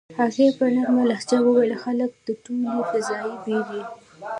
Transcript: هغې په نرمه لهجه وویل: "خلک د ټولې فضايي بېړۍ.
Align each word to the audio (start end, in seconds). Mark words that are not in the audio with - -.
هغې 0.19 0.47
په 0.57 0.65
نرمه 0.75 1.03
لهجه 1.11 1.37
وویل: 1.43 1.73
"خلک 1.83 2.11
د 2.25 2.27
ټولې 2.43 2.77
فضايي 2.89 3.31
بېړۍ. 3.43 3.81